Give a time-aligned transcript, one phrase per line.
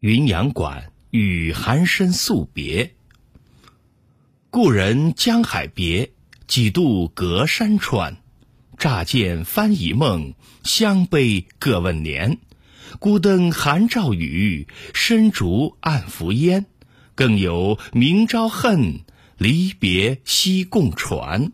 [0.00, 2.94] 云阳馆与寒深宿别。
[4.50, 6.12] 故人江海别，
[6.46, 8.18] 几度隔山川。
[8.76, 12.36] 乍见翻疑梦，相悲各问年。
[12.98, 16.66] 孤灯寒照雨，深竹暗伏烟。
[17.14, 19.00] 更有明朝恨，
[19.38, 21.52] 离别西共船。